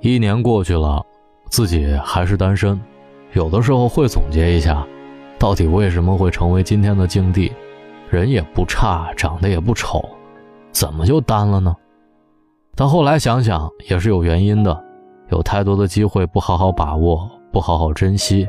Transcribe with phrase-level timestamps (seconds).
[0.00, 1.04] 一年过去了，
[1.50, 2.80] 自己还是单身，
[3.32, 4.86] 有的时候会总结一下，
[5.38, 7.52] 到底为什么会成为今天的境地？
[8.08, 10.08] 人也不差，长得也不丑，
[10.70, 11.74] 怎么就单了呢？
[12.76, 14.84] 但后来想想，也是有原因的，
[15.30, 18.48] 有太多的机会不好好把握，不好好珍惜。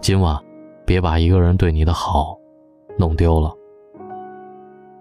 [0.00, 0.38] 今晚，
[0.84, 2.36] 别把一个人对你的好
[2.98, 3.50] 弄丢了。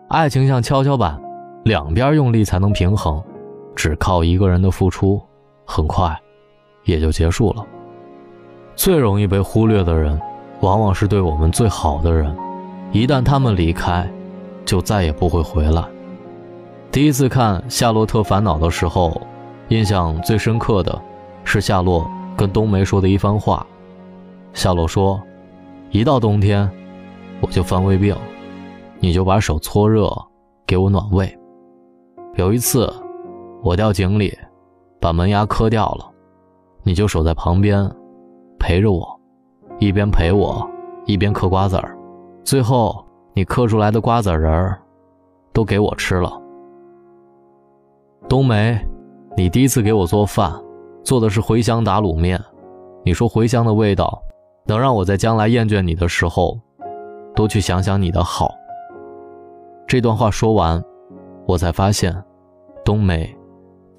[0.07, 1.21] 爱情像跷跷板，
[1.65, 3.21] 两边用力才能平衡，
[3.75, 5.21] 只靠一个人的付出，
[5.71, 6.13] 很快
[6.83, 7.65] 也就结束了。
[8.75, 10.19] 最容易被忽略的人，
[10.59, 12.35] 往往是对我们最好的人。
[12.91, 14.05] 一旦他们离开，
[14.65, 15.81] 就再也不会回来。
[16.91, 19.21] 第一次看《夏洛特烦恼》的时候，
[19.69, 21.01] 印象最深刻的
[21.45, 23.65] 是夏洛跟冬梅说的一番话。
[24.53, 25.21] 夏洛说
[25.89, 26.69] ：“一到冬天，
[27.39, 28.13] 我就犯胃病，
[28.99, 30.11] 你就把手搓热，
[30.67, 31.33] 给我暖胃。
[32.35, 32.93] 有一次，
[33.63, 34.37] 我掉井里，
[35.01, 36.09] 把门牙磕掉了，
[36.83, 37.89] 你就守在旁边，
[38.59, 39.19] 陪着我，
[39.79, 40.65] 一边陪我，
[41.05, 41.97] 一边嗑瓜子儿。”
[42.45, 44.79] 最后，你嗑出来的瓜子仁儿，
[45.51, 46.31] 都给我吃了。
[48.29, 48.79] 冬梅，
[49.35, 50.53] 你第一次给我做饭，
[51.03, 52.39] 做的是茴香打卤面。
[53.03, 54.21] 你说茴香的味道，
[54.65, 56.59] 能让我在将来厌倦你的时候，
[57.35, 58.51] 多去想想你的好。
[59.87, 60.83] 这段话说完，
[61.47, 62.15] 我才发现，
[62.85, 63.35] 冬梅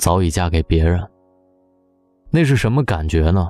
[0.02, 1.00] 早已嫁给别人。
[2.28, 3.48] 那是什么感觉呢？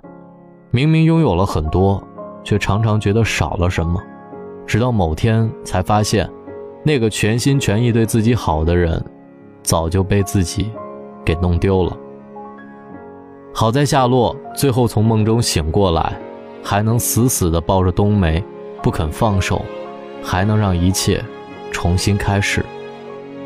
[0.71, 2.07] 明明拥有了很多，
[2.45, 3.99] 却常常觉得少了什么。
[4.67, 6.31] 直到某天才发现，
[6.85, 9.03] 那个全心全意对自己好的人，
[9.63, 10.71] 早就被自己
[11.25, 11.97] 给弄丢了。
[13.55, 16.21] 好在夏洛最后从梦中醒过来，
[16.63, 18.45] 还能死死地抱着冬梅，
[18.83, 19.63] 不肯放手，
[20.23, 21.25] 还能让一切
[21.71, 22.63] 重新开始。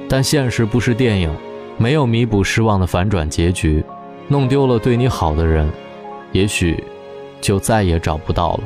[0.08, 1.32] 但现实不是电影，
[1.78, 3.84] 没有弥补失望的反转结局，
[4.28, 5.70] 弄丢了对你好的人，
[6.32, 6.82] 也许
[7.40, 8.60] 就再也找不到了。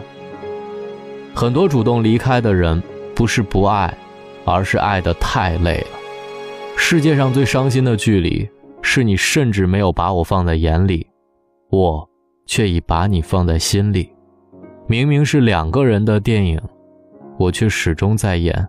[1.34, 2.82] 很多主动离开的人，
[3.14, 3.92] 不是不爱，
[4.44, 5.98] 而是爱得太累了。
[6.76, 8.48] 世界上最伤心的距离，
[8.80, 11.06] 是你甚至没有把我放在眼里，
[11.70, 12.08] 我
[12.46, 14.12] 却已把你放在心里。
[14.86, 16.60] 明明是两个人的电影，
[17.38, 18.68] 我却始终在演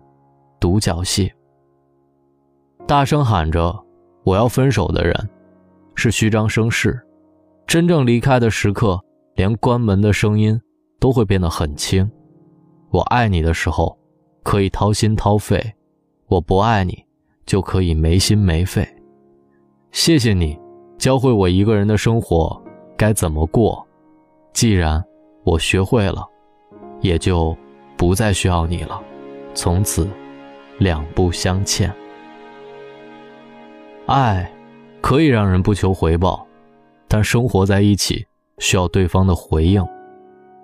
[0.59, 1.31] 独角戏。
[2.87, 3.73] 大声喊着
[4.23, 5.29] 我要分手的人，
[5.95, 6.99] 是虚张声势。
[7.65, 8.99] 真正离开的时刻，
[9.35, 10.59] 连关门的声音
[10.99, 12.09] 都会变得很轻。
[12.89, 13.97] 我爱你的时候，
[14.43, 15.57] 可以掏心掏肺；
[16.27, 17.05] 我不爱你，
[17.45, 18.87] 就可以没心没肺。
[19.91, 20.59] 谢谢你，
[20.97, 22.61] 教会我一个人的生活
[22.97, 23.85] 该怎么过。
[24.53, 25.03] 既然
[25.43, 26.27] 我学会了，
[26.99, 27.55] 也就
[27.95, 29.01] 不再需要你了，
[29.53, 30.07] 从此
[30.77, 31.91] 两不相欠。
[34.05, 34.51] 爱
[35.01, 36.45] 可以让人不求回报，
[37.07, 38.25] 但生活在一起
[38.59, 39.85] 需要对方的回应。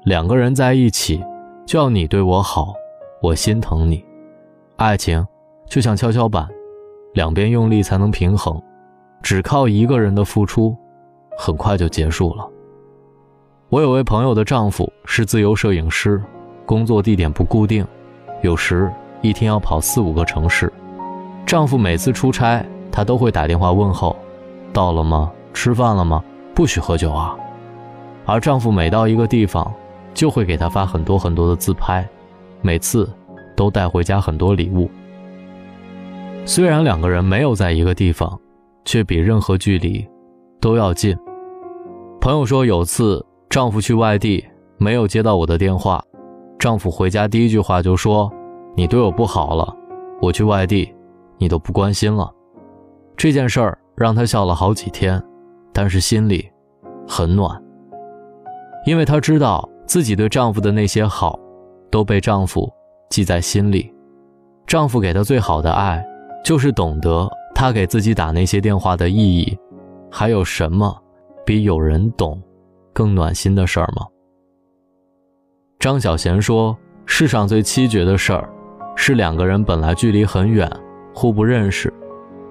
[0.03, 1.23] 两个人在一起。
[1.65, 2.73] 就要你对我好，
[3.21, 4.01] 我心疼你。
[4.77, 5.27] 爱情
[5.67, 6.47] 就像跷跷板，
[7.13, 8.57] 两边用力才能平衡，
[9.21, 10.73] 只靠一个人的付出，
[11.37, 12.49] 很快就结束了。
[13.67, 16.23] 我有位朋友的丈夫是自由摄影师，
[16.65, 17.85] 工作地点不固定，
[18.41, 18.89] 有时
[19.21, 20.71] 一天要跑四五个城市。
[21.45, 22.65] 丈夫每次出差，
[22.97, 24.15] 她都会打电话问候
[24.73, 25.31] ：“到了吗？
[25.53, 26.23] 吃饭了吗？
[26.55, 27.37] 不许喝酒啊。”
[28.25, 29.71] 而丈夫每到一个地方，
[30.15, 32.03] 就会给她发很多很多的自拍，
[32.59, 33.07] 每次
[33.55, 34.89] 都带回家很多礼物。
[36.43, 38.35] 虽然两个人没有在一个地方，
[38.83, 40.03] 却比任何距离
[40.59, 41.15] 都要近。
[42.19, 44.43] 朋友说，有次丈夫去外地，
[44.79, 46.03] 没有接到我的电话，
[46.57, 48.27] 丈夫回家第一句话就说
[48.75, 49.71] ：“你对我不好了，
[50.19, 50.91] 我去外地，
[51.37, 52.27] 你都不关心了。”
[53.17, 55.21] 这件事儿让她笑了好几天，
[55.73, 56.49] 但是心里
[57.05, 57.61] 很暖，
[58.85, 59.67] 因为她知道。
[59.87, 61.39] 自己对丈夫的那些好，
[61.89, 62.69] 都被丈夫
[63.09, 63.89] 记在心里。
[64.65, 66.05] 丈夫给她最好的爱，
[66.43, 67.25] 就是懂得
[67.55, 69.57] 她给自己打那些电话的意义。
[70.11, 70.93] 还有什么
[71.45, 72.37] 比有人懂
[72.91, 74.05] 更暖心的事儿吗？
[75.79, 76.77] 张小娴说
[77.07, 78.49] ：“世上最凄绝的事儿，
[78.97, 80.69] 是两个人本来距离很远，
[81.15, 81.93] 互不认识，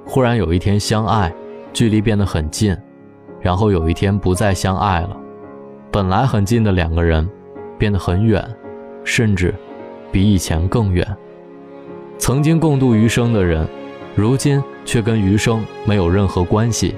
[0.06, 1.34] 忽然有一天相爱，
[1.72, 2.74] 距离变得很近，
[3.40, 5.16] 然后有一天不再相爱了。”
[5.90, 7.28] 本来很近的两个人，
[7.76, 8.42] 变得很远，
[9.02, 9.52] 甚至
[10.12, 11.06] 比以前更远。
[12.18, 13.66] 曾经共度余生的人，
[14.14, 16.94] 如今却跟余生没有任何关系。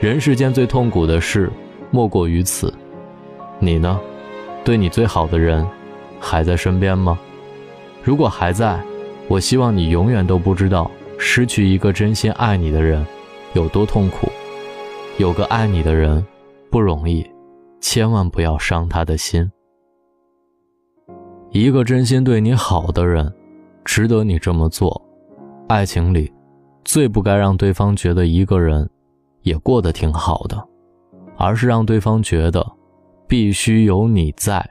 [0.00, 1.50] 人世间最痛苦的事，
[1.90, 2.72] 莫过于此。
[3.58, 3.98] 你呢？
[4.64, 5.66] 对你最好的人，
[6.20, 7.18] 还在身边吗？
[8.02, 8.80] 如果还在，
[9.28, 10.90] 我希望你永远都不知道
[11.24, 13.06] 失去一个真心爱你的人
[13.54, 14.28] 有多痛苦。
[15.18, 16.22] 有个爱你的人。
[16.68, 17.22] 不容易，
[17.82, 19.46] 千万不要伤他的心。
[21.50, 23.30] 一个真心对你好的人，
[23.84, 24.98] 值得你这么做。
[25.68, 26.32] 爱情里，
[26.82, 28.88] 最不该让对方觉得一个人
[29.42, 30.66] 也过得挺好的，
[31.36, 32.66] 而是让对方觉得
[33.28, 34.66] 必须有你在，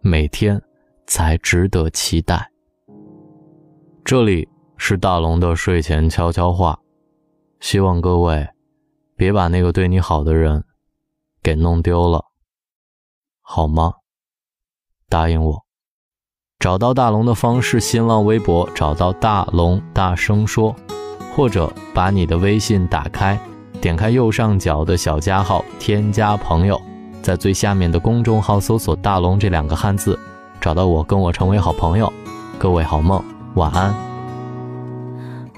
[0.00, 0.60] 每天
[1.06, 2.50] 才值得期待。
[4.04, 4.48] 这里
[4.80, 6.78] 是大龙的睡前悄悄话，
[7.60, 8.48] 希望各位
[9.16, 10.64] 别把那个对你好的人
[11.42, 12.24] 给弄丢了，
[13.42, 13.94] 好吗？
[15.08, 15.64] 答应我。
[16.60, 20.74] 找到大龙的方式：新浪微博找到大龙，大声说，
[21.34, 23.38] 或者把你的微信打开，
[23.80, 26.80] 点开右上角的小加号，添加朋友，
[27.20, 30.18] 在最下面的公众号搜索“大龙”这两个汉字，
[30.60, 32.12] 找到我，跟我成为好朋友。
[32.58, 33.22] 各位好梦，
[33.54, 34.07] 晚安。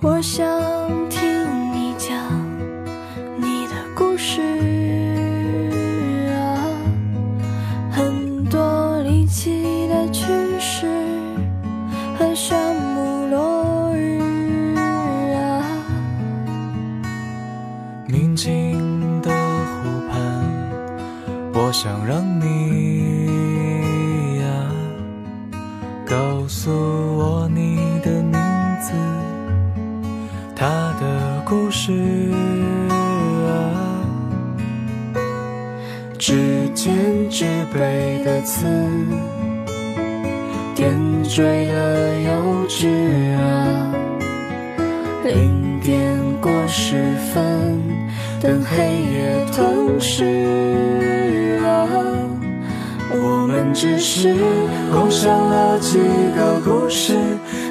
[0.02, 0.46] 我想
[1.10, 1.20] 听
[1.74, 2.16] 你讲
[3.36, 4.40] 你的故事
[6.32, 6.64] 啊，
[7.92, 10.24] 很多离奇的趣
[10.58, 10.86] 事
[12.18, 14.74] 和沙漠落日
[15.34, 15.68] 啊，
[18.08, 20.18] 宁静的湖畔，
[21.52, 24.46] 我想让你呀
[26.06, 28.32] 告诉我你的名
[28.80, 28.92] 字，
[31.50, 31.92] 故事
[33.48, 33.50] 啊，
[36.16, 36.94] 指尖
[37.28, 37.44] 纸
[37.74, 38.64] 背的刺，
[40.76, 40.94] 点
[41.24, 41.42] 缀
[41.72, 42.30] 了幼
[42.68, 42.86] 稚
[43.34, 43.92] 啊。
[45.24, 47.02] 零点过十
[47.34, 47.82] 分，
[48.40, 48.76] 等黑
[49.12, 51.88] 夜吞噬啊。
[53.12, 54.36] 我们只是
[54.92, 55.98] 共享了几
[56.36, 57.18] 个故事，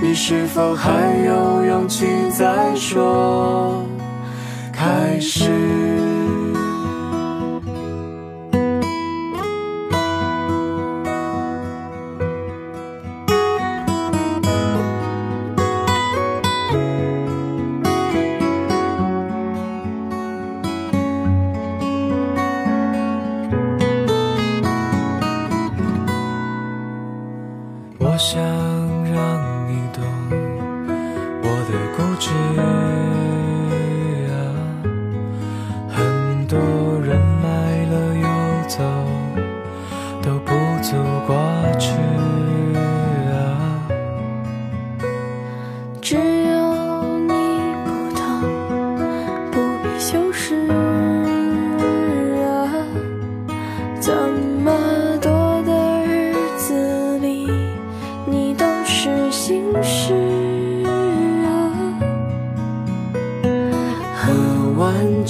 [0.00, 0.90] 你是否还
[1.24, 3.84] 有勇气再说
[4.72, 6.07] 开始？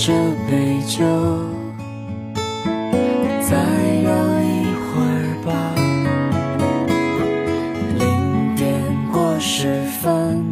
[0.00, 0.12] 这
[0.48, 1.04] 杯酒，
[3.42, 3.56] 再
[4.04, 4.46] 聊一
[4.78, 5.50] 会儿吧。
[7.98, 8.72] 零点
[9.12, 10.46] 过十分，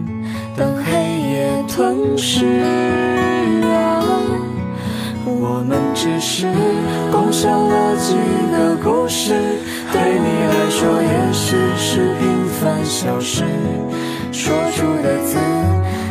[0.57, 0.91] 等黑
[1.31, 2.45] 夜吞噬
[3.63, 4.03] 啊。
[5.25, 6.49] 我们只是
[7.13, 8.17] 共享了几
[8.51, 9.33] 个故事，
[9.93, 13.45] 对你来说也许是平凡小事。
[14.33, 15.39] 说出的字，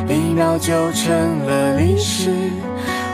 [0.07, 2.31] 一秒就成了历史。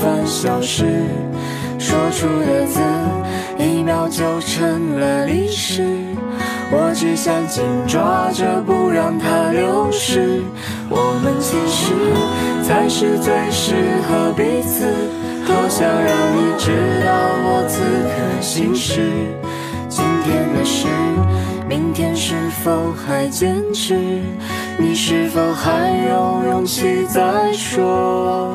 [0.00, 0.84] 凡小事。
[1.78, 2.80] 说出的字，
[3.58, 5.84] 一秒就成了历史。
[6.72, 10.42] 我只想紧抓着，不让它流失。
[10.88, 11.94] 我们其实
[12.64, 13.74] 才是最适
[14.08, 14.86] 合彼此。
[15.46, 16.72] 多想让你知
[17.04, 17.12] 道
[17.44, 19.12] 我此刻心事。
[19.88, 20.88] 今天的事，
[21.68, 22.34] 明天是
[22.64, 23.94] 否还坚持？
[24.76, 28.50] 你是否还有勇气再说？